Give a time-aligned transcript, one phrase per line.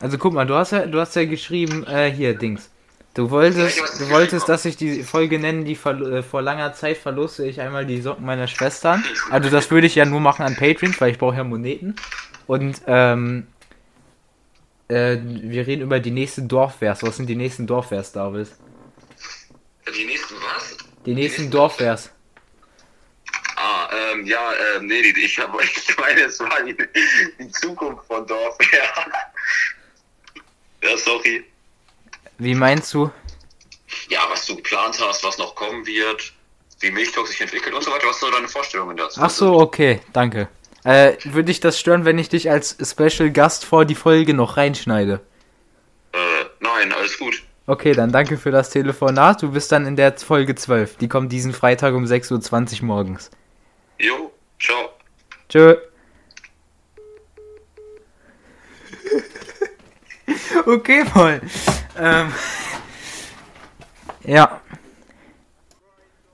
[0.00, 2.70] Also guck mal, du hast ja, du hast ja geschrieben, äh, hier, Dings.
[3.14, 7.46] Du wolltest, du wolltest, dass ich die Folge nenne, die äh, vor langer Zeit verloste
[7.46, 9.02] ich einmal die Socken meiner Schwestern.
[9.30, 11.96] Also das würde ich ja nur machen an Patreons, weil ich brauche ja Moneten.
[12.46, 13.46] Und ähm,
[14.88, 17.02] äh, wir reden über die nächsten Dorfvers.
[17.02, 18.48] Was sind die nächsten Dorfvers, David?
[19.96, 20.76] Die nächsten was?
[21.06, 22.10] Die nächsten Dorfvers.
[23.56, 26.76] Ah, ähm, ja, ähm, nee, die- ich, hab, ich meine, es war die,
[27.38, 28.58] die Zukunft von Dorf.
[30.90, 30.96] Ja.
[30.96, 31.44] sorry.
[32.38, 33.10] Wie meinst du?
[34.08, 36.32] Ja, was du geplant hast, was noch kommen wird,
[36.80, 38.06] wie Milchtalk sich entwickelt und so weiter.
[38.08, 39.20] Was sind deine Vorstellungen dazu?
[39.22, 40.48] Ach so, okay, danke.
[40.84, 44.56] Äh, würde dich das stören, wenn ich dich als Special Gast vor die Folge noch
[44.56, 45.20] reinschneide?
[46.12, 46.18] Äh,
[46.60, 47.42] nein, alles gut.
[47.66, 49.42] Okay, dann danke für das Telefonat.
[49.42, 50.98] Du bist dann in der Folge 12.
[50.98, 53.30] Die kommt diesen Freitag um 6.20 Uhr morgens.
[53.98, 54.90] Jo, ciao.
[55.48, 55.76] Tschö.
[60.66, 61.40] okay, Paul.
[61.98, 62.32] Ähm,
[64.24, 64.60] ja.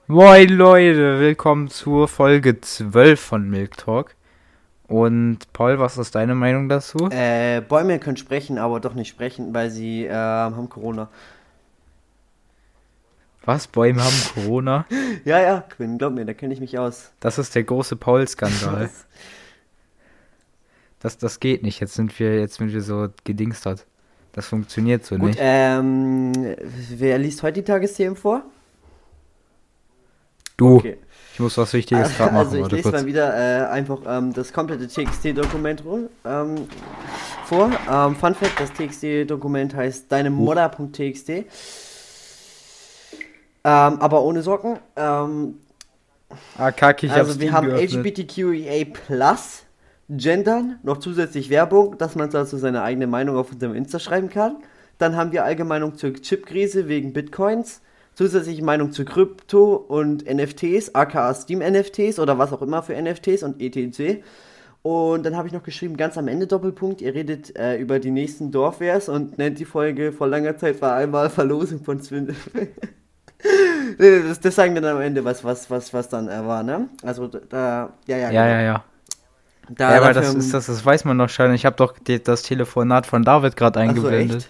[0.06, 4.14] Moin Leute, willkommen zur Folge 12 von Milk Talk.
[4.88, 7.08] Und Paul, was ist deine Meinung dazu?
[7.10, 11.08] Äh, Bäume können sprechen, aber doch nicht sprechen, weil sie äh, haben Corona.
[13.44, 13.66] Was?
[13.66, 14.86] Bäume haben Corona?
[15.24, 17.12] Ja, ja, Quinn, glaub mir, da kenne ich mich aus.
[17.20, 18.90] Das ist der große Paul-Skandal.
[21.00, 21.80] Das, das geht nicht.
[21.80, 23.86] Jetzt sind wir, jetzt sind wir so gedingstert.
[24.32, 25.38] Das funktioniert so Gut, nicht.
[25.40, 26.32] ähm,
[26.90, 28.42] wer liest heute die Tagesthemen vor?
[30.56, 30.96] du, Okay.
[31.34, 32.46] ich muss was Wichtiges gerade machen.
[32.46, 32.94] Also ich lese kurz.
[32.94, 35.82] mal wieder äh, einfach ähm, das komplette TXT-Dokument
[36.24, 36.68] ähm,
[37.44, 37.70] vor.
[37.90, 41.28] Ähm, Fun Fact, das TXT-Dokument heißt deinemodder.txt.
[41.28, 41.44] Ähm,
[43.64, 44.78] aber ohne Socken.
[44.96, 45.54] Ähm,
[46.56, 47.92] Ah, kacke, ich also wir haben geöffnet.
[47.92, 49.61] LGBTQIA+, Plus,
[50.16, 54.56] Gendern, noch zusätzlich Werbung, dass man dazu seine eigene Meinung auf unserem Insta schreiben kann.
[54.98, 57.80] Dann haben wir Allgemeinung zur Chipkrise wegen Bitcoins,
[58.14, 63.60] zusätzliche Meinung zu Krypto und NFTs, aka Steam-NFTs oder was auch immer für NFTs und
[63.60, 64.22] ETC.
[64.82, 68.10] Und dann habe ich noch geschrieben, ganz am Ende Doppelpunkt, ihr redet äh, über die
[68.10, 72.34] nächsten Dorfwehrs und nennt die Folge vor langer Zeit war einmal Verlosung von Swindel.
[73.98, 76.62] Nee, das, das sagen wir dann am Ende, was, was, was, was dann äh, war,
[76.64, 76.88] ne?
[77.02, 78.84] Also da, ja, ja, Ja, ja, ja.
[79.68, 81.54] Da, ja, aber das ist das, das weiß man noch schon.
[81.54, 84.48] Ich habe doch die, das Telefonat von David gerade so, eingeblendet.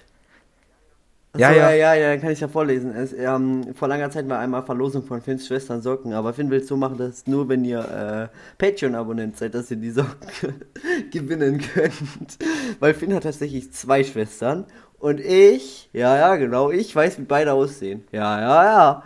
[1.37, 1.71] Ja, Achso, ja.
[1.71, 2.95] ja, ja, ja, dann kann ich ja vorlesen.
[2.95, 6.61] Es, ähm, vor langer Zeit war einmal Verlosung von Finns Schwestern Socken, aber Finn will
[6.61, 8.29] es so machen, dass nur wenn ihr äh,
[8.59, 10.55] Patreon-Abonnent seid, dass ihr die Socken
[11.11, 12.39] gewinnen könnt.
[12.81, 14.67] Weil Finn hat tatsächlich zwei Schwestern
[14.99, 18.05] und ich, ja, ja, genau, ich weiß, wie beide aussehen.
[18.13, 19.03] Ja, ja, ja.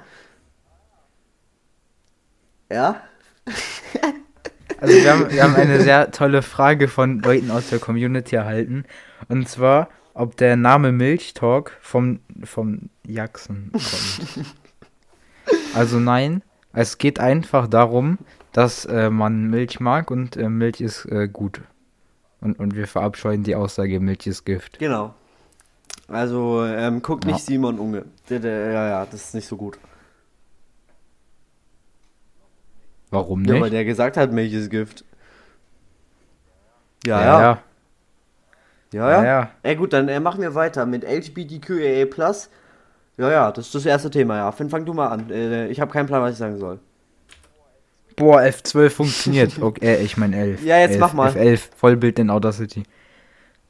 [2.69, 3.01] Ja?
[4.81, 8.85] Also wir haben, wir haben eine sehr tolle Frage von Leuten aus der Community erhalten.
[9.29, 14.47] Und zwar, ob der Name Milchtalk vom, vom Jackson kommt.
[15.75, 16.43] Also nein,
[16.73, 18.19] es geht einfach darum,
[18.53, 21.61] dass äh, man Milch mag und äh, Milch ist äh, gut.
[22.41, 24.79] Und, und wir verabscheuen die Aussage, Milch ist Gift.
[24.79, 25.15] Genau.
[26.09, 27.33] Also, ähm, guckt Ja.
[27.33, 28.05] nicht Simon Unge.
[28.29, 29.79] Ja, ja, das ist nicht so gut.
[33.17, 33.63] Warum Ja, nicht?
[33.63, 35.03] weil der gesagt hat, Milch ist Gift.
[37.07, 37.41] Ja, ja, ja.
[37.41, 37.63] ja.
[38.93, 39.25] Ja, Ja, ja.
[39.25, 39.51] ja.
[39.63, 42.07] Ey, gut, dann äh, machen wir weiter mit LGBTQIA+.
[43.19, 44.53] Ja, ja, das ist das erste Thema, ja.
[44.53, 45.31] Finn, fang du mal an.
[45.31, 46.79] Äh, ich habe keinen Plan, was ich sagen soll.
[48.17, 49.59] Boah, F12 funktioniert.
[49.61, 50.63] Okay, äh, ich meine 11.
[50.63, 51.31] Ja, jetzt 11, mach mal.
[51.33, 52.83] F11, Vollbild in Audacity.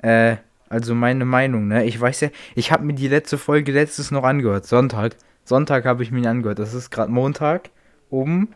[0.03, 0.37] Äh,
[0.69, 1.85] also meine Meinung, ne?
[1.85, 4.67] Ich weiß ja, ich habe mir die letzte Folge letztes noch angehört.
[4.67, 5.15] Sonntag.
[5.45, 6.59] Sonntag habe ich mir angehört.
[6.59, 7.71] Das ist gerade Montag
[8.11, 8.49] um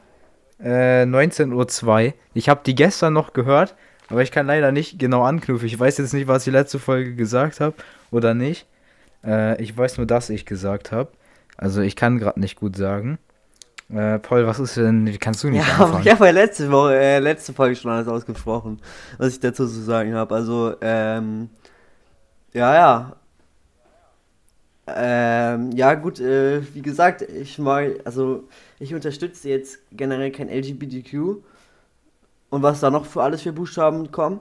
[0.63, 2.15] äh, 19.02 Uhr.
[2.35, 3.75] Ich habe die gestern noch gehört,
[4.09, 5.67] aber ich kann leider nicht genau anknüpfen.
[5.67, 7.75] Ich weiß jetzt nicht, was ich letzte Folge gesagt habe
[8.11, 8.67] oder nicht.
[9.25, 11.11] Äh, ich weiß nur, dass ich gesagt habe.
[11.57, 13.19] Also ich kann gerade nicht gut sagen.
[13.93, 16.05] Äh, Paul, was ist denn, wie kannst du nicht Ja, anfangen?
[16.07, 18.81] ich habe ja letzte Woche, äh, letzte Folge schon alles ausgesprochen,
[19.19, 20.35] was ich dazu zu sagen habe.
[20.35, 21.51] Also, ähm,
[22.53, 23.17] ja, ja.
[24.97, 28.45] Ähm, ja, gut, äh, wie gesagt, ich mal, also,
[28.79, 31.43] ich unterstütze jetzt generell kein LGBTQ
[32.51, 34.41] und was da noch für alles für Buchstaben kommen.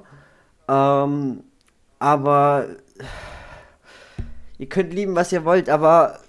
[0.67, 1.43] Ähm,
[1.99, 2.67] aber
[4.57, 6.19] ihr könnt lieben, was ihr wollt, aber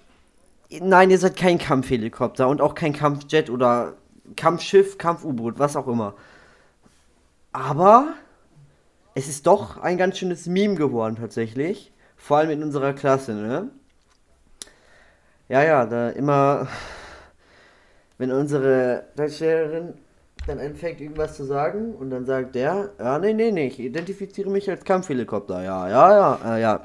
[0.71, 3.95] nein, ihr seid kein Kampfhelikopter und auch kein Kampfjet oder
[4.37, 6.15] Kampfschiff, Kampf-U-Boot, was auch immer.
[7.53, 8.15] Aber
[9.15, 11.93] es ist doch ein ganz schönes Meme geworden tatsächlich.
[12.17, 13.71] Vor allem in unserer Klasse, ne?
[15.51, 16.69] Ja, ja, da immer,
[18.19, 19.95] wenn unsere Deutschlehrerin
[20.47, 24.49] dann anfängt, irgendwas zu sagen und dann sagt der, ja, nee, nee, nee, ich identifiziere
[24.49, 26.81] mich als Kampfhelikopter, ja, ja, ja, äh, ja.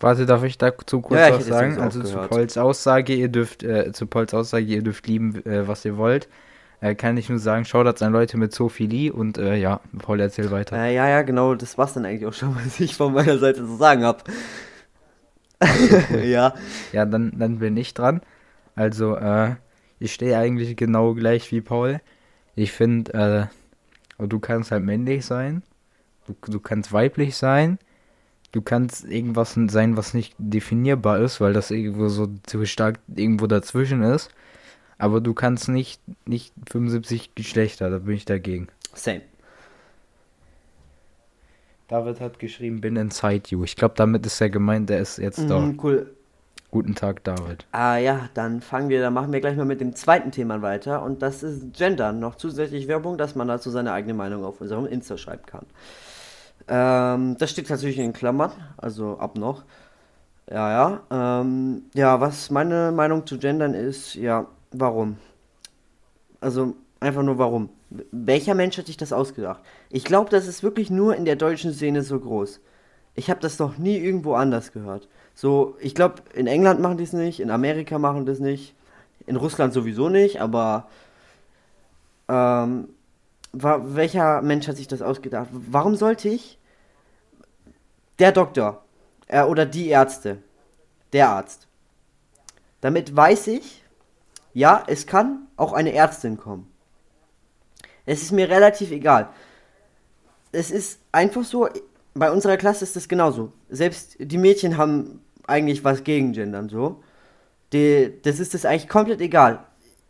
[0.00, 1.78] Warte, darf ich dazu kurz Ja, was sagen?
[1.78, 2.16] Also zu.
[2.16, 6.28] Pauls Aussage, ihr dürft, äh, zu Pauls Aussage, ihr dürft lieben, äh, was ihr wollt.
[6.80, 10.50] Äh, kann ich nur sagen, Shoutouts an Leute mit Sophilie und äh, ja, Paul erzähl
[10.50, 10.76] weiter.
[10.78, 13.58] Äh, ja, ja, genau, das war's dann eigentlich auch schon, was ich von meiner Seite
[13.58, 14.24] zu sagen habe.
[16.24, 16.54] ja,
[16.92, 18.20] Ja, dann, dann bin ich dran.
[18.74, 19.56] Also, äh,
[19.98, 22.00] ich stehe eigentlich genau gleich wie Paul.
[22.54, 23.50] Ich finde,
[24.18, 25.62] äh, du kannst halt männlich sein.
[26.26, 27.78] Du, du kannst weiblich sein.
[28.52, 33.46] Du kannst irgendwas sein, was nicht definierbar ist, weil das irgendwo so zu stark irgendwo
[33.46, 34.30] dazwischen ist.
[34.98, 38.68] Aber du kannst nicht, nicht 75 Geschlechter, da bin ich dagegen.
[38.94, 39.22] same.
[41.90, 43.64] David hat geschrieben, bin inside you.
[43.64, 45.58] Ich glaube, damit ist er gemeint, der ist jetzt da.
[45.58, 46.14] Mhm, cool.
[46.70, 47.66] Guten Tag, David.
[47.72, 51.02] Ah ja, dann fangen wir, dann machen wir gleich mal mit dem zweiten Thema weiter
[51.02, 52.12] und das ist Gender.
[52.12, 55.66] Noch zusätzlich Werbung, dass man dazu seine eigene Meinung auf unserem Insta schreiben kann.
[56.68, 59.64] Ähm, das steht natürlich in Klammern, also ab noch.
[60.48, 61.40] Ja, ja.
[61.40, 65.16] Ähm, ja, was meine Meinung zu Gendern ist, ja, warum?
[66.40, 67.68] Also einfach nur warum.
[67.90, 69.60] Welcher Mensch hat sich das ausgedacht?
[69.90, 72.60] Ich glaube, das ist wirklich nur in der deutschen Szene so groß.
[73.14, 75.08] Ich habe das noch nie irgendwo anders gehört.
[75.34, 78.74] So, ich glaube, in England machen die es nicht, in Amerika machen die es nicht,
[79.26, 80.88] in Russland sowieso nicht, aber
[82.28, 82.88] ähm,
[83.52, 85.48] wa welcher Mensch hat sich das ausgedacht?
[85.50, 86.58] Warum sollte ich
[88.20, 88.84] der Doktor
[89.26, 90.38] äh, oder die Ärzte,
[91.12, 91.66] der Arzt,
[92.80, 93.82] damit weiß ich,
[94.52, 96.70] ja, es kann auch eine Ärztin kommen.
[98.10, 99.28] Es ist mir relativ egal.
[100.50, 101.68] Es ist einfach so,
[102.12, 103.52] bei unserer Klasse ist es genauso.
[103.68, 107.04] Selbst die Mädchen haben eigentlich was gegen Gendern so.
[107.72, 109.60] Die, das ist es eigentlich komplett egal.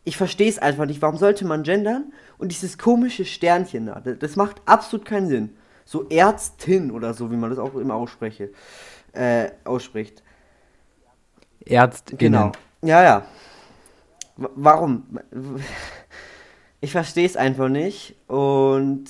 [0.03, 0.99] Ich verstehe es einfach nicht.
[1.03, 2.11] Warum sollte man gendern?
[2.39, 5.55] Und dieses komische Sternchen da, das, das macht absolut keinen Sinn.
[5.85, 8.49] So Ärztin oder so, wie man das auch immer ausspreche,
[9.13, 10.23] äh, ausspricht.
[11.67, 12.17] Ärztinnen.
[12.17, 12.51] Genau.
[12.81, 13.25] Ja, ja.
[14.37, 15.19] W warum?
[16.81, 19.05] Ich verstehe es einfach nicht und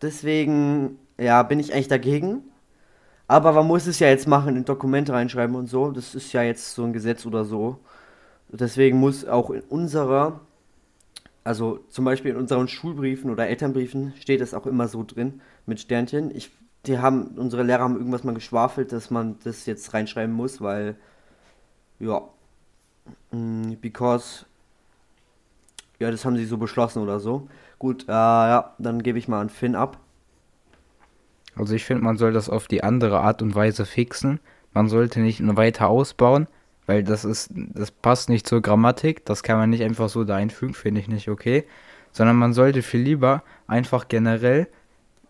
[0.00, 2.42] deswegen, ja, bin ich eigentlich dagegen.
[3.28, 5.92] Aber man muss es ja jetzt machen, in Dokumente reinschreiben und so.
[5.92, 7.78] Das ist ja jetzt so ein Gesetz oder so.
[8.48, 10.40] Deswegen muss auch in unserer,
[11.44, 15.80] also zum Beispiel in unseren Schulbriefen oder Elternbriefen steht es auch immer so drin mit
[15.80, 16.34] Sternchen.
[16.34, 16.50] Ich,
[16.86, 20.96] die haben, unsere Lehrer haben irgendwas mal geschwafelt, dass man das jetzt reinschreiben muss, weil,
[22.00, 22.22] ja,
[23.32, 24.46] mm, because,
[26.00, 27.46] ja, das haben sie so beschlossen oder so.
[27.78, 29.98] Gut, äh, ja, dann gebe ich mal an Finn ab.
[31.54, 34.40] Also ich finde, man soll das auf die andere Art und Weise fixen.
[34.72, 36.46] Man sollte nicht nur weiter ausbauen,
[36.86, 39.26] weil das ist, das passt nicht zur Grammatik.
[39.26, 41.64] Das kann man nicht einfach so da einfügen, finde ich nicht okay.
[42.12, 44.68] Sondern man sollte viel lieber einfach generell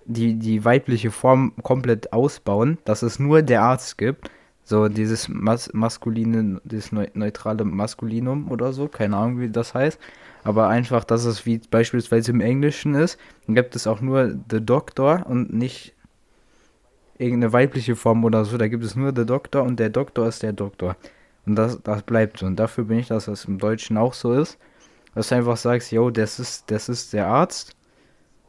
[0.05, 4.31] die, die weibliche Form komplett ausbauen, dass es nur der Arzt gibt.
[4.71, 9.99] So dieses Mas maskuline, dieses neu neutrale Maskulinum oder so, keine Ahnung, wie das heißt.
[10.45, 14.65] Aber einfach, dass es wie beispielsweise im Englischen ist, dann gibt es auch nur The
[14.65, 15.93] Doctor und nicht
[17.19, 18.59] irgendeine weibliche Form oder so.
[18.59, 20.95] Da gibt es nur The Doctor und der Doktor ist der Doktor.
[21.47, 22.47] Und das, das bleibt so.
[22.47, 24.57] Und dafür bin ich, dass das im Deutschen auch so ist.
[25.17, 27.75] Dass du einfach sagst, yo, das ist, das ist der Arzt.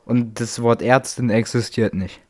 [0.05, 2.21] Und das Wort Ärztin existiert nicht.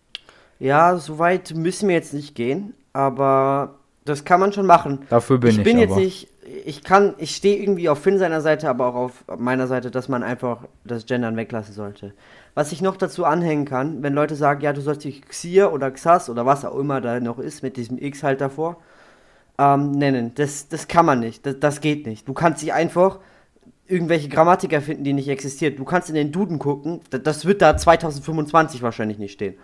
[0.60, 5.00] Ja, so weit müssen wir jetzt nicht gehen, aber das kann man schon machen.
[5.10, 6.01] Dafür bin ich, ich bin jetzt aber.
[6.01, 6.27] nicht,
[6.65, 10.10] ich kann, ich stehe irgendwie auf Finn seiner Seite, aber auch auf meiner Seite, dass
[10.10, 12.13] man einfach das Gendern weglassen sollte.
[12.55, 15.91] Was ich noch dazu anhängen kann, wenn Leute sagen, ja, du sollst dich Xier oder
[15.91, 18.77] Xas oder was auch immer da noch ist, mit diesem X halt davor,
[19.58, 20.31] ähm, nennen.
[20.36, 21.46] Das, das kann man nicht.
[21.46, 22.27] Das, das geht nicht.
[22.27, 23.20] Du kannst dich einfach
[23.88, 25.77] irgendwelche Grammatik erfinden, die nicht existiert.
[25.77, 29.55] Du kannst in den Duden gucken, da- das wird da 2025 wahrscheinlich nicht stehen.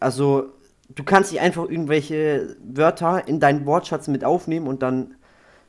[0.00, 0.52] Also,
[0.88, 5.14] du kannst nicht einfach irgendwelche Wörter in deinen Wortschatz mit aufnehmen und dann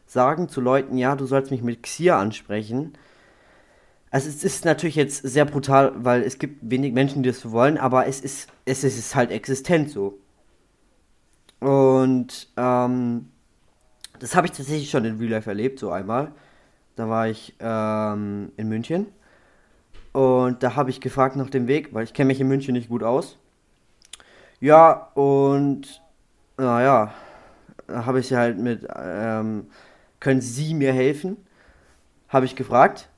[0.06, 2.94] sagen zu Leuten, ja, du sollst mich mit Xier ansprechen.
[4.12, 7.52] Also es ist natürlich jetzt sehr brutal, weil es gibt wenig Menschen, die das so
[7.52, 10.20] wollen, aber es ist, es ist halt existent so.
[11.60, 13.30] Und ähm,
[14.20, 16.32] das habe ich tatsächlich schon in Real Life erlebt, so einmal.
[16.96, 19.08] Da war ich ähm, in München
[20.14, 22.88] und da habe ich gefragt nach dem Weg, weil ich kenne mich in München nicht
[22.88, 23.38] gut aus.
[24.60, 26.02] Ja, und
[26.58, 27.14] naja,
[27.90, 29.68] habe ich sie halt mit, ähm,
[30.20, 31.38] können Sie mir helfen?
[32.30, 33.10] Habe ich gefragt.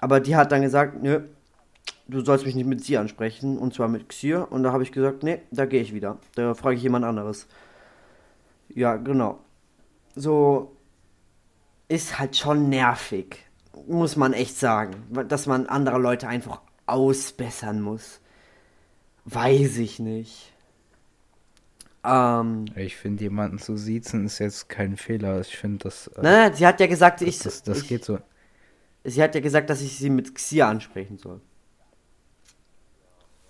[0.00, 1.20] Aber die hat dann gesagt, nö,
[2.08, 4.50] du sollst mich nicht mit sie ansprechen, und zwar mit Xier.
[4.50, 6.18] Und da habe ich gesagt, nee, da gehe ich wieder.
[6.34, 7.46] Da frage ich jemand anderes.
[8.68, 9.38] Ja, genau.
[10.14, 10.76] So
[11.88, 13.38] ist halt schon nervig,
[13.86, 14.96] muss man echt sagen,
[15.28, 18.20] dass man andere Leute einfach ausbessern muss.
[19.26, 20.54] Weiß ich nicht.
[22.04, 25.40] Ähm, Ich finde, jemanden zu siezen ist jetzt kein Fehler.
[25.40, 28.18] Ich finde, das, äh, nein, sie hat ja gesagt, ich, das, das ich geht so.
[29.04, 31.40] sie hat ja gesagt, dass ich sie mit Xia ansprechen soll.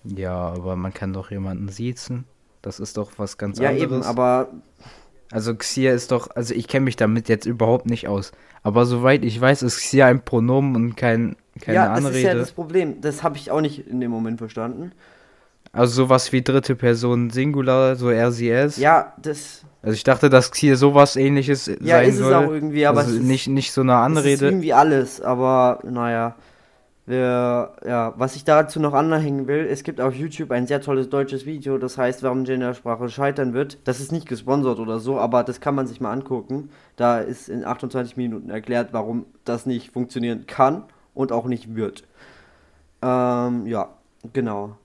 [0.03, 2.25] Ja, aber man kann doch jemanden siezen.
[2.61, 3.83] Das ist doch was ganz Ja, anderes.
[3.83, 4.49] eben, aber
[5.31, 8.31] Also Xia ist doch, also ich kenne mich damit jetzt überhaupt nicht aus.
[8.63, 12.17] Aber soweit ich weiß, ist Xia ein Pronomen und kein, keine ja, das Anrede.
[12.17, 13.01] ist ja das Problem.
[13.01, 14.91] Das habe ich auch nicht in dem Moment verstanden.
[15.71, 18.77] Also sowas wie dritte Person Singular, so er, sie, es.
[18.77, 22.31] Ja, das Also ich dachte, dass Xia sowas ähnliches ja, sein ist soll.
[22.31, 24.45] es auch irgendwie, aber also es ist, nicht, nicht so eine es ist Anrede.
[24.45, 26.35] irgendwie alles, aber naja.
[27.05, 31.09] Wir, ja, was ich dazu noch anhängen will, es gibt auf YouTube ein sehr tolles
[31.09, 33.77] deutsches Video, das heißt, warum Gendersprache scheitern wird.
[33.85, 36.69] Das ist nicht gesponsert oder so, aber das kann man sich mal angucken.
[36.97, 40.83] Da ist in 28 Minuten erklärt, warum das nicht funktionieren kann
[41.13, 42.03] und auch nicht wird.
[43.01, 43.87] Ähm, ja,
[44.33, 44.75] genau.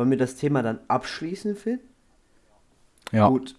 [0.00, 1.78] Wollen wir das Thema dann abschließen, Phil?
[3.12, 3.28] Ja.
[3.28, 3.54] Gut.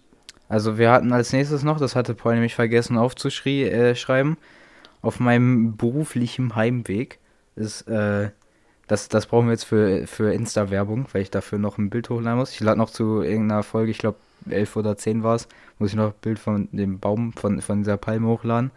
[0.48, 4.36] Also wir hatten als nächstes noch, das hatte Paul nämlich vergessen aufzuschreiben,
[5.02, 7.20] auf meinem beruflichen Heimweg
[7.54, 8.30] ist, äh,
[8.88, 12.40] das, das brauchen wir jetzt für, für Insta-Werbung, weil ich dafür noch ein Bild hochladen
[12.40, 12.50] muss.
[12.50, 14.18] Ich lade noch zu irgendeiner Folge, ich glaube
[14.50, 15.46] 11 oder 10 war es,
[15.78, 18.72] muss ich noch ein Bild von dem Baum, von, von dieser Palme hochladen.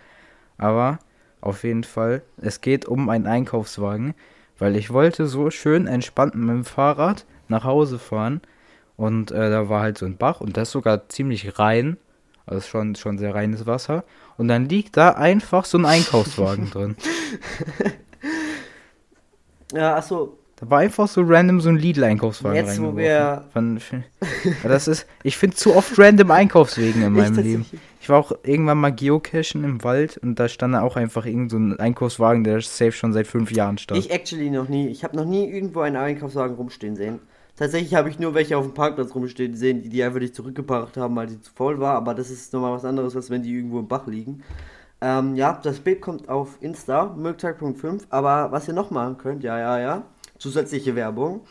[0.60, 1.00] Aber
[1.42, 4.14] auf jeden Fall, es geht um einen Einkaufswagen,
[4.60, 8.42] weil ich wollte so schön entspannt mit dem Fahrrad nach Hause fahren
[8.98, 11.98] und äh, da war halt so ein Bach und das ist sogar ziemlich rein.
[12.48, 14.04] Also schon, schon sehr reines Wasser.
[14.38, 16.96] Und dann liegt da einfach so ein Einkaufswagen drin.
[19.74, 23.46] Ja, achso, Da war einfach so random so ein Lidl-Einkaufswagen jetzt wo wir.
[23.52, 23.80] Von,
[24.64, 27.66] das ist, ich finde zu oft random Einkaufswegen in meinem Ich Leben.
[28.00, 31.50] Ich war auch irgendwann mal geocachen im Wald und da stand da auch einfach irgend
[31.50, 34.00] so ein Einkaufswagen, der safe schon seit fünf Jahren stand.
[34.00, 34.88] Ich actually noch nie.
[34.90, 37.20] Ich habe noch nie irgendwo einen Einkaufswagen rumstehen sehen.
[37.56, 40.98] Tatsächlich habe ich nur welche auf dem Parkplatz rumstehen sehen, die die einfach nicht zurückgebracht
[40.98, 41.96] haben, weil die zu voll war.
[41.96, 44.44] Aber das ist nochmal was anderes, als wenn die irgendwo im Bach liegen.
[45.00, 48.04] Ähm, ja, das Bild kommt auf Insta, Milktag.5.
[48.10, 50.04] Aber was ihr noch machen könnt, ja, ja, ja,
[50.38, 51.42] zusätzliche Werbung.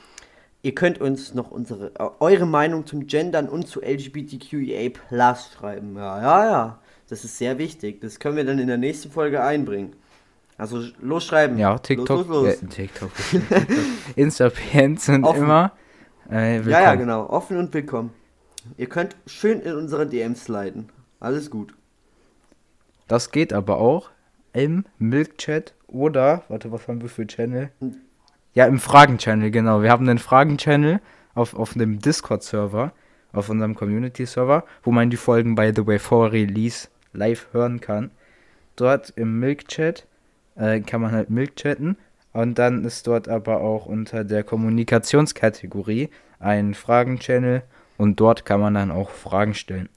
[0.63, 5.97] Ihr könnt uns noch unsere, äh, eure Meinung zum Gendern und zu LGBTQIA Plus schreiben.
[5.97, 6.79] Ja, ja, ja.
[7.09, 8.01] Das ist sehr wichtig.
[8.01, 9.95] Das können wir dann in der nächsten Folge einbringen.
[10.57, 11.59] Also los schreiben.
[11.59, 12.63] ja, TikTok, Los, los, los.
[12.63, 13.11] Äh, TikTok,
[14.17, 15.43] Insta-Pants sind Offen.
[15.43, 15.73] immer
[16.31, 16.61] äh.
[16.62, 17.28] Ja, ja, genau.
[17.28, 18.11] Offen und willkommen.
[18.76, 20.88] Ihr könnt schön in unsere DMs sliden.
[21.21, 21.75] Alles gut.
[23.09, 24.11] Das geht aber auch
[24.52, 27.71] im Milk-Chat oder, warte, was haben wir für Channel?
[28.54, 29.83] Ja, im Fragen-Channel, genau.
[29.83, 31.00] Wir haben einen Fragen-Channel
[31.35, 32.93] auf, auf einem Discord-Server,
[33.33, 38.11] auf unserem Community-Server, wo man die Folgen, by the way, vor Release live hören kann.
[38.76, 40.07] Dort im Milk-Chat
[40.57, 41.97] äh, kann man halt Milk chatten
[42.35, 47.62] und dann ist dort aber auch unter der Kommunikationskategorie ein Fragen-Channel
[47.97, 49.88] und dort kann man dann auch Fragen stellen.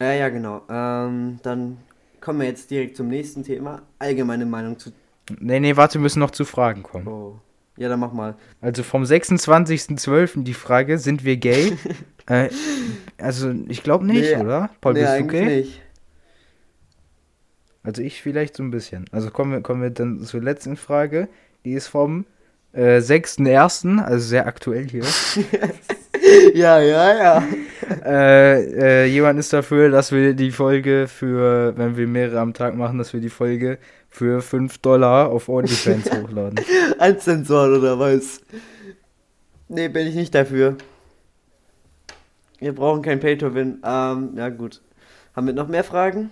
[0.00, 0.62] Ja, ja, genau.
[0.68, 1.76] Ähm, dann
[2.20, 3.82] kommen wir jetzt direkt zum nächsten Thema.
[3.98, 4.90] Allgemeine Meinung zu.
[5.38, 7.06] Nee, nee, warte, wir müssen noch zu Fragen kommen.
[7.06, 7.38] Oh.
[7.76, 8.36] Ja, dann mach mal.
[8.60, 10.44] Also vom 26.12.
[10.44, 11.76] die Frage, sind wir gay?
[12.26, 12.48] äh,
[13.18, 14.70] also ich glaube nicht, Nee, oder?
[14.80, 15.44] Paul, nee, bist du gay?
[15.44, 15.82] nicht.
[17.82, 19.04] Also ich vielleicht so ein bisschen.
[19.12, 21.28] Also kommen wir, kommen wir dann zur letzten Frage.
[21.64, 22.26] Die ist vom
[22.72, 25.04] äh, 6.1., also sehr aktuell hier.
[26.54, 27.44] ja, ja, ja.
[28.04, 32.74] äh, äh, jemand ist dafür, dass wir die Folge für, wenn wir mehrere am Tag
[32.76, 33.78] machen, dass wir die Folge
[34.10, 36.60] für 5 Dollar auf OnlyFans hochladen.
[36.98, 38.40] Ein Sensor oder was?
[39.68, 40.76] Nee, bin ich nicht dafür.
[42.58, 43.82] Wir brauchen kein Pay-to-Win.
[43.84, 44.82] Ähm, ja gut.
[45.34, 46.30] Haben wir noch mehr Fragen?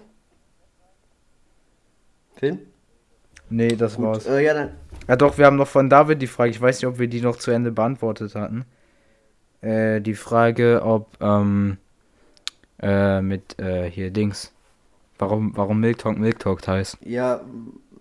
[2.36, 2.60] Finn?
[3.50, 4.04] Nee, das Gut.
[4.04, 4.26] war's.
[4.26, 4.70] Äh, ja, dann.
[5.08, 7.20] Ja doch, wir haben noch von David die Frage, ich weiß nicht, ob wir die
[7.20, 8.64] noch zu Ende beantwortet hatten.
[9.60, 11.78] Äh, die Frage, ob, ähm,
[12.80, 14.52] äh, mit, äh, hier Dings.
[15.18, 16.98] Warum, warum Milk Talk Milk Talk heißt.
[17.04, 17.40] Ja,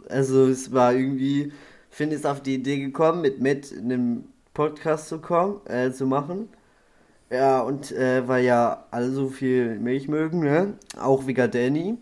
[0.09, 1.51] also es war irgendwie,
[1.89, 6.05] Finn ist auf die Idee gekommen, mit Matt in einem Podcast zu kommen, äh, zu
[6.05, 6.49] machen.
[7.29, 10.73] Ja, und äh, weil ja alle so viel Milch mögen, ne?
[10.99, 11.97] Auch wegen Danny.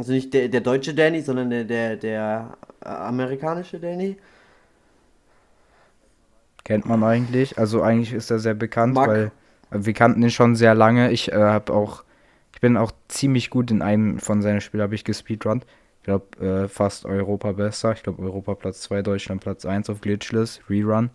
[0.00, 4.16] Also nicht der, der deutsche Danny, sondern der, der, der äh, amerikanische Danny.
[6.64, 7.58] Kennt man eigentlich.
[7.58, 9.32] Also eigentlich ist er sehr bekannt, Mag- weil
[9.70, 11.10] wir kannten ihn schon sehr lange.
[11.10, 12.04] Ich äh, habe auch,
[12.54, 15.64] ich bin auch ziemlich gut in einem von seinen Spielen, habe ich gespeedrunnt.
[15.98, 17.92] Ich glaube, äh, fast Europa besser.
[17.92, 21.10] Ich glaube, Europa Platz 2, Deutschland Platz 1 auf Glitchless, Rerun.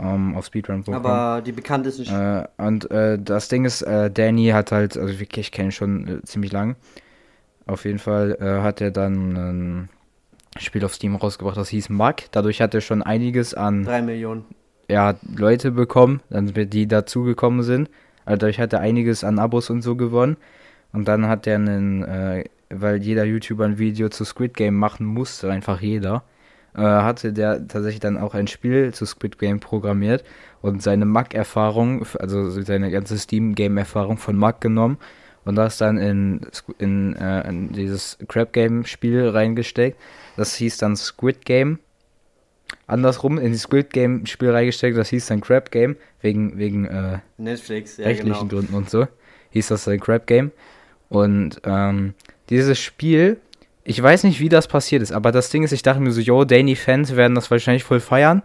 [0.00, 0.96] Ähm, auf speedrun.com.
[0.96, 5.46] Aber die bekanntesten Äh, und äh, das Ding ist, äh, Danny hat halt, also wirklich,
[5.48, 6.76] ich kenne ihn schon äh, ziemlich lang.
[7.66, 9.88] Auf jeden Fall äh, hat er dann ein
[10.58, 12.16] Spiel auf Steam rausgebracht, das hieß Mug.
[12.32, 14.44] Dadurch hat er schon einiges an drei Millionen.
[14.88, 17.88] ja, Leute bekommen, die dazugekommen sind.
[18.24, 20.36] Also dadurch hat er einiges an Abos und so gewonnen.
[20.92, 25.06] Und dann hat er einen, äh, weil jeder YouTuber ein Video zu Squid Game machen
[25.06, 26.22] musste, einfach jeder,
[26.74, 30.24] äh, hatte der tatsächlich dann auch ein Spiel zu Squid Game programmiert
[30.60, 34.98] und seine Mac-Erfahrung, also seine ganze Steam-Game-Erfahrung von Mac genommen
[35.44, 36.40] und das dann in,
[36.78, 39.98] in, äh, in dieses Crab Game-Spiel reingesteckt.
[40.36, 41.78] Das hieß dann Squid Game.
[42.86, 47.96] Andersrum in die Squid Game-Spiel reingesteckt, das hieß dann Crab Game, wegen, wegen äh, Netflix,
[47.98, 48.60] ja, rechtlichen genau.
[48.60, 49.06] Gründen und so.
[49.50, 50.52] Hieß das dann Crab Game.
[51.08, 52.14] Und ähm,
[52.48, 53.38] dieses Spiel,
[53.84, 56.20] ich weiß nicht, wie das passiert ist, aber das Ding ist, ich dachte mir so,
[56.20, 58.42] yo, Danny-Fans werden das wahrscheinlich voll feiern.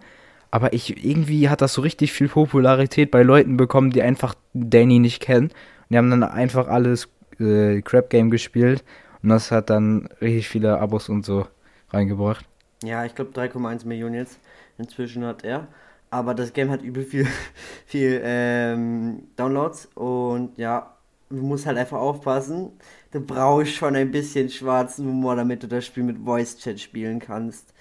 [0.50, 5.00] Aber ich, irgendwie hat das so richtig viel Popularität bei Leuten bekommen, die einfach Danny
[5.00, 5.52] nicht kennen.
[5.90, 8.84] Die haben dann einfach alles äh, Crab Game gespielt.
[9.24, 11.48] Und das hat dann richtig viele Abos und so
[11.90, 12.46] reingebracht.
[12.84, 14.40] Ja, ich glaube 3,1 Millionen jetzt
[14.78, 15.68] inzwischen hat er.
[16.10, 17.28] Aber das Game hat übel viel,
[17.86, 20.96] viel ähm, Downloads und ja,
[21.30, 22.72] du musst halt einfach aufpassen.
[23.12, 27.20] Du brauchst schon ein bisschen schwarzen Humor, damit du das Spiel mit Voice Chat spielen
[27.20, 27.74] kannst.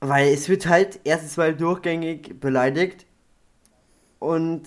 [0.00, 3.06] Weil es wird halt erstens mal durchgängig beleidigt
[4.18, 4.62] und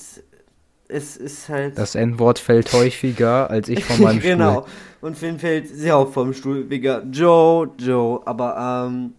[0.87, 1.77] es ist halt.
[1.77, 4.61] Das N-Wort fällt häufiger als ich von meinem genau.
[4.61, 4.71] Stuhl.
[5.01, 8.21] Und Finn fällt sehr oft vom Stuhl, wegen Joe, Joe.
[8.25, 9.13] Aber, ähm.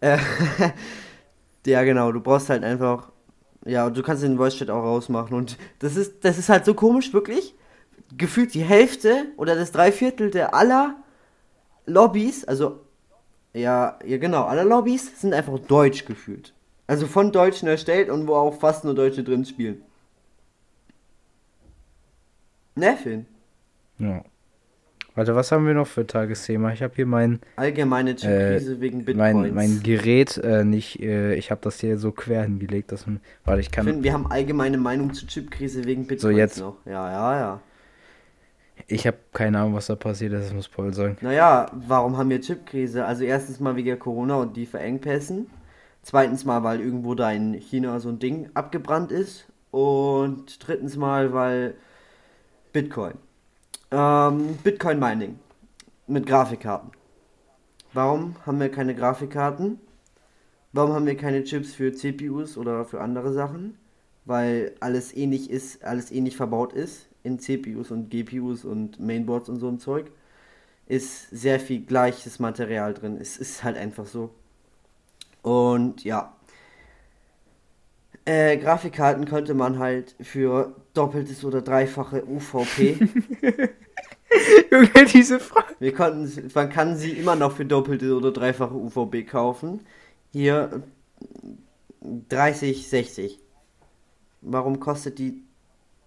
[0.00, 0.18] Äh,
[1.66, 3.10] ja, genau, du brauchst halt einfach.
[3.64, 5.36] Ja, du kannst den Voice Chat auch rausmachen.
[5.36, 7.54] Und das ist, das ist halt so komisch, wirklich.
[8.16, 10.96] Gefühlt die Hälfte oder das Dreiviertel der aller
[11.86, 12.80] Lobbys, also.
[13.54, 16.54] Ja, ja, genau, alle Lobbys sind einfach deutsch gefühlt.
[16.86, 19.82] Also von Deutschen erstellt und wo auch fast nur Deutsche drin spielen.
[22.74, 23.26] Ne, Finn?
[23.98, 24.24] Ja.
[25.14, 26.72] Warte, was haben wir noch für Tagesthema?
[26.72, 29.34] Ich habe hier mein, Allgemeine Chipkrise wegen Bitcoins.
[29.34, 33.20] mein, mein Gerät äh, nicht, äh, ich habe das hier so quer hingelegt, dass man,
[33.44, 36.60] warte, ich kann, Finn, wir haben allgemeine Meinung zur Chipkrise wegen Bitcoins jetzt.
[36.60, 36.78] noch.
[36.86, 37.60] Ja, ja, ja.
[38.86, 41.18] ich habe keine Ahnung, was da passiert ist, das muss Paul sagen.
[41.20, 43.04] Naja, warum haben wir Chipkrise?
[43.04, 45.50] Also erstens mal wegen Corona und die Verengpässen.
[46.02, 49.46] Zweitens mal, weil irgendwo da in China so ein Ding abgebrannt ist.
[49.70, 51.74] Und drittens mal, weil
[52.72, 53.14] Bitcoin.
[53.90, 55.38] Ähm, Bitcoin Mining.
[56.06, 56.90] Mit Grafikkarten.
[57.92, 59.78] Warum haben wir keine Grafikkarten?
[60.72, 63.76] Warum haben wir keine Chips für CPUs oder für andere Sachen?
[64.24, 69.58] Weil alles ähnlich ist, alles ähnlich verbaut ist in CPUs und GPUs und Mainboards und
[69.58, 70.10] so ein Zeug.
[70.86, 73.18] Ist sehr viel gleiches Material drin.
[73.20, 74.30] Es ist halt einfach so.
[75.42, 76.34] Und ja.
[78.24, 82.98] Äh, Grafikkarten könnte man halt für doppeltes oder dreifache UVP.
[84.70, 85.74] Junge, diese Frage.
[85.80, 89.80] Wir konnten, man kann sie immer noch für doppelte oder dreifache UVP kaufen.
[90.30, 90.82] Hier
[92.00, 93.40] äh, 30, 60.
[94.40, 95.42] Warum kostet die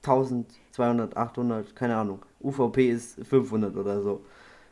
[0.04, 2.26] 1200, 800, keine Ahnung.
[2.42, 4.24] UVP ist 500 oder so.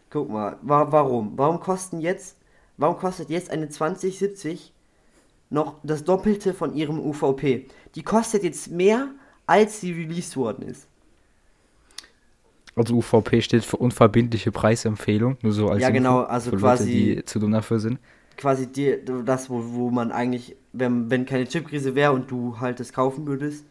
[0.10, 1.34] Guck mal, wa warum?
[1.38, 2.38] Warum kosten jetzt,
[2.78, 4.73] warum kostet jetzt eine 2070
[5.54, 7.68] noch das Doppelte von ihrem UVP?
[7.96, 9.08] Die kostet jetzt mehr,
[9.46, 10.88] als sie released worden ist.
[12.76, 17.16] Also UVP steht für unverbindliche Preisempfehlung, nur so als Ja, genau, also für quasi- Leute,
[17.20, 18.00] die zu dumm dafür sind.
[18.36, 22.80] quasi die, das, wo, wo man eigentlich, wenn, wenn keine Chipkrise wäre und du halt
[22.80, 23.66] das kaufen würdest,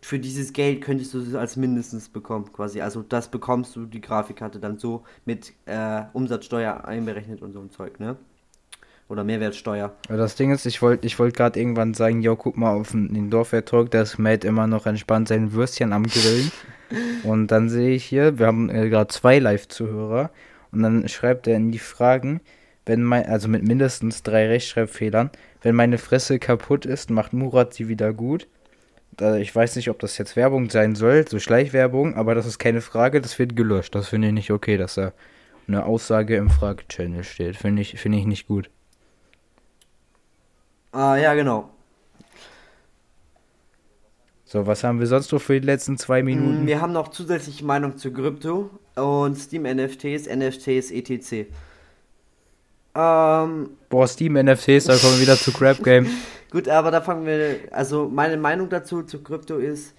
[0.00, 2.80] für dieses Geld könntest du es als mindestens bekommen, quasi.
[2.80, 7.70] Also das bekommst du, die Grafikkarte dann so mit äh, Umsatzsteuer einberechnet und so ein
[7.70, 8.16] Zeug, ne?
[9.08, 9.92] Oder Mehrwertsteuer.
[10.08, 12.92] Aber das Ding ist, ich wollte ich wollt gerade irgendwann sagen, jo, guck mal auf
[12.92, 13.42] den da
[14.02, 16.50] ist Matt immer noch entspannt sein Würstchen am Grillen.
[17.24, 20.30] und dann sehe ich hier, wir haben äh, gerade zwei Live-Zuhörer
[20.72, 22.40] und dann schreibt er in die Fragen,
[22.86, 27.88] wenn mein, also mit mindestens drei Rechtschreibfehlern, wenn meine Fresse kaputt ist, macht Murat sie
[27.88, 28.48] wieder gut.
[29.38, 32.80] Ich weiß nicht, ob das jetzt Werbung sein soll, so Schleichwerbung, aber das ist keine
[32.80, 33.94] Frage, das wird gelöscht.
[33.94, 35.12] Das finde ich nicht okay, dass da
[35.68, 37.56] eine Aussage im Fragechannel steht.
[37.56, 38.70] Finde ich, finde ich nicht gut.
[40.92, 41.70] Ah, ja, genau.
[44.44, 46.64] So, was haben wir sonst noch für die letzten zwei Minuten?
[46.64, 51.46] Mm, Wir haben noch zusätzliche Meinung zu Krypto und Steam NFTs, NFTs, etc.
[52.94, 56.06] Ähm, Boah, Steam NFTs, da kommen wir wieder zu Crap Game.
[56.50, 57.60] Gut, aber da fangen wir.
[57.70, 59.94] Also, meine Meinung dazu zu Krypto ist.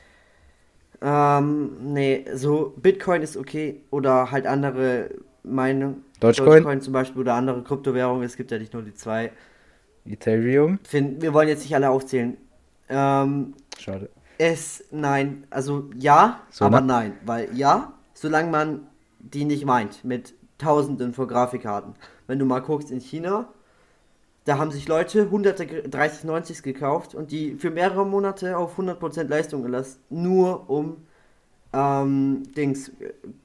[1.02, 5.10] Ähm, nee, so Bitcoin ist okay oder halt andere
[5.42, 6.04] Meinung.
[6.20, 6.80] Dogecoin?
[6.80, 8.24] zum Beispiel oder andere Kryptowährungen.
[8.24, 9.32] Es gibt ja nicht nur die zwei.
[10.06, 10.80] Ethereum.
[10.84, 12.38] Finn, wir wollen jetzt nicht alle aufzählen.
[12.90, 14.10] Ähm, Schade.
[14.38, 16.82] es, nein, also ja, So, aber ne?
[16.82, 17.18] nein.
[17.22, 18.88] Weil ja, solange man
[19.20, 21.96] die nicht meint mit Tausenden von Grafikkarten.
[22.28, 23.54] Wenn du mal guckst in China,
[24.46, 29.64] Da haben sich Leute hunderte 3090s gekauft und die für mehrere Monate auf 100% Leistung
[29.64, 30.98] gelassen, nur um
[31.74, 32.92] ähm, Dings,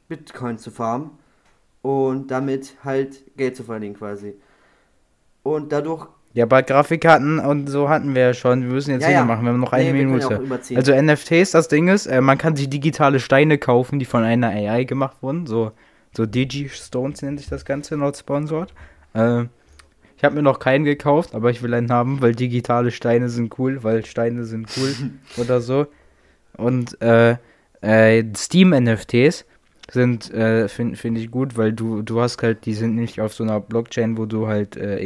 [0.08, 1.12] Bitcoin zu farmen
[1.82, 4.34] und damit halt Geld zu verdienen quasi.
[5.42, 8.62] Und dadurch Ja, bei Grafikkarten und so hatten wir ja schon.
[8.62, 10.40] Wir müssen jetzt Ja, ja, machen, wir haben noch eine Nee, Minute.
[10.76, 14.46] also NFTs, das Ding ist, äh, man kann sich digitale Steine kaufen, die von einer
[14.50, 15.48] AI gemacht wurden.
[15.48, 15.72] So,
[16.16, 18.72] so Digi-Stones nennt sich das Ganze, laut Sponsored.
[19.14, 19.46] Äh,
[20.16, 23.58] ich habe mir noch keinen gekauft, aber ich will einen haben, weil digitale Steine sind
[23.58, 24.94] cool, weil Steine sind cool
[25.38, 25.88] oder so.
[26.56, 27.34] Und äh,
[27.80, 29.44] äh, Steam-NFTs
[29.90, 33.34] sind, äh, finde find ich gut, weil du, du hast halt, die sind nicht auf
[33.34, 35.00] so einer Blockchain, wo du halt äh,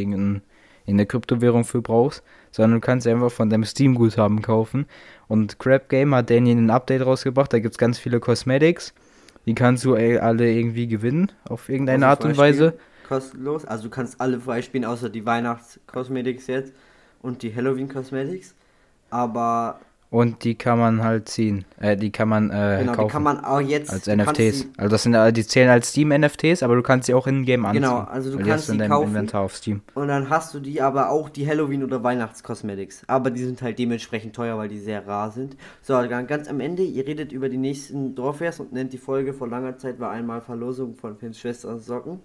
[0.87, 4.87] irgendein, irgendeine Kryptowährung für brauchst, sondern du kannst einfach von deinem Steam-Guthaben kaufen.
[5.29, 8.95] Und Crap Game hat Danny ein Update rausgebracht, da gibt es ganz viele Cosmetics.
[9.47, 12.75] Die kannst du äh, alle irgendwie gewinnen, auf irgendeine Art und Weise.
[13.09, 13.65] Kostenlos.
[13.65, 16.73] Also du kannst alle freispielen, außer die Weihnachts-Cosmetics jetzt
[17.21, 18.55] und die Halloween-Cosmetics.
[19.11, 19.81] Aber
[20.13, 21.65] Und die kann man halt ziehen.
[21.81, 23.09] Äh, die kann man äh, genau, kaufen.
[23.09, 24.59] die kann man auch jetzt als NFTs.
[24.61, 27.47] sie- Also das sind äh, die zählen als Steam-NFTs, aber du kannst sie auch in
[27.47, 27.83] Game anziehen.
[27.83, 29.09] Genau, also du kannst du in sie deinem kaufen.
[29.09, 29.81] Inventar auf Steam.
[29.95, 33.05] Und dann hast du die aber auch die Halloween- oder Weihnachts-Cosmetics.
[33.07, 35.57] Aber die sind halt dementsprechend teuer, weil die sehr rar sind.
[35.81, 39.33] So, dann ganz am Ende, ihr redet über die nächsten Dorfers und nennt die Folge
[39.33, 42.21] vor langer Zeit war einmal Verlosung von Finns Schwester Socken.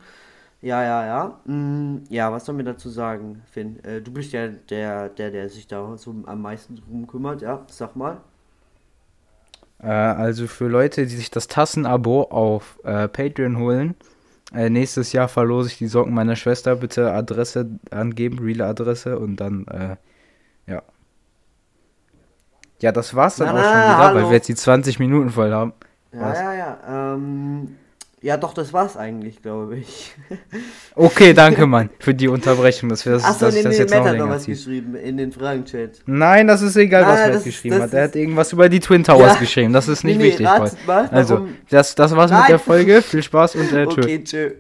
[0.62, 1.40] Ja, ja, ja.
[1.46, 3.84] Mm, ja, was sollen wir dazu sagen, Finn?
[3.84, 7.64] Äh, du bist ja der, der, der sich da so am meisten drum kümmert, ja,
[7.70, 8.22] sag mal.
[9.80, 13.96] Äh, also für Leute, die sich das Tassen-Abo auf äh, Patreon holen,
[14.54, 16.78] nächstes Jahr verlose ich die Socken meiner Schwester.
[16.78, 19.98] Bitte Adresse angeben, reale Adresse und dann, äh,
[20.72, 20.82] ja.
[22.82, 24.16] Ja, das war's dann Na, auch na, schon wieder, hallo.
[24.16, 25.74] weil wir jetzt die 20 Minuten voll haben.
[26.14, 26.40] Ja, Was?
[26.40, 27.14] ja, ja.
[27.16, 27.76] Ähm,
[28.22, 30.12] ja, doch, das war's eigentlich, glaube ich.
[30.96, 33.80] Okay, danke, Mann, für die Unterbrechung, dass wir das, Achso, dass nee, ich das nee,
[33.84, 34.56] jetzt Matt noch hat noch was ziehe.
[34.56, 36.00] geschrieben in den Fragenchat.
[36.08, 37.94] Nein, das ist egal, Ah, was er das- geschrieben das hat.
[37.94, 39.40] Er hat irgendwas über die Twin Towers Ja.
[39.40, 39.74] geschrieben.
[39.74, 40.46] Das ist nicht Nee, wichtig.
[40.48, 40.72] mal,
[41.12, 42.48] Also, das, das war's mit Nein.
[42.50, 43.02] der Folge.
[43.04, 44.02] Viel Spaß und äh, tschö.
[44.02, 44.52] Okay, tschö.